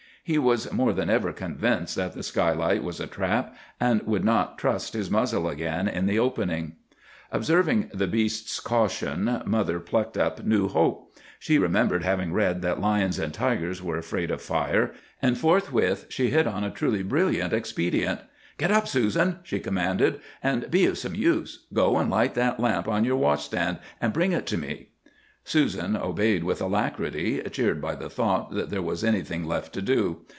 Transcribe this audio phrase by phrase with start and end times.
[0.23, 4.59] "He was more than ever convinced that the skylight was a trap, and would not
[4.59, 6.73] trust his muzzle again in the opening.
[7.31, 11.11] "Observing the beast's caution, mother plucked up new hope.
[11.39, 14.93] She remembered having read that lions and tigers were afraid of fire,
[15.23, 18.19] and forthwith she hit on a truly brilliant expedient.
[18.59, 21.65] "'Get up, Susan,' she commanded, 'and be of some use.
[21.73, 24.87] Go and light that lamp on your washstand, and bring it to me.'
[25.43, 30.21] "Susan obeyed with alacrity, cheered by the thought that there was anything left to do.